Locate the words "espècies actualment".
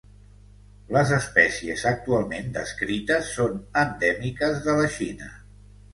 1.17-2.49